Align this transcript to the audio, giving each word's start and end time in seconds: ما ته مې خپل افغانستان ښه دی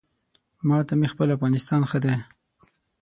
ما 0.67 0.77
ته 0.87 0.93
مې 0.99 1.07
خپل 1.13 1.27
افغانستان 1.35 1.81
ښه 1.89 1.99
دی 2.03 2.15